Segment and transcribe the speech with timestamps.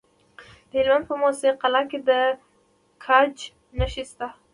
[0.69, 2.09] د هلمند په موسی قلعه کې د
[3.05, 3.37] ګچ
[3.77, 4.27] نښې شته.